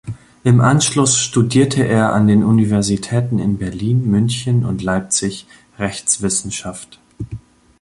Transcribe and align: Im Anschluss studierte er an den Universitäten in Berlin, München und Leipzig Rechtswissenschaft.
Im 0.43 0.61
Anschluss 0.61 1.15
studierte 1.19 1.83
er 1.87 2.11
an 2.13 2.25
den 2.25 2.43
Universitäten 2.43 3.37
in 3.37 3.59
Berlin, 3.59 4.09
München 4.09 4.65
und 4.65 4.81
Leipzig 4.81 5.45
Rechtswissenschaft. 5.77 6.99